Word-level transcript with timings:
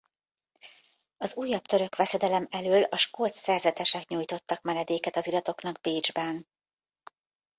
Az 1.17 1.35
újabb 1.35 1.61
török 1.65 1.95
veszedelem 1.95 2.47
elől 2.51 2.83
a 2.83 2.97
skót 2.97 3.33
szerzetesek 3.33 4.07
nyújtottak 4.07 4.61
menedéket 4.61 5.15
az 5.15 5.27
iratoknak 5.27 5.79
Bécsben. 5.81 6.47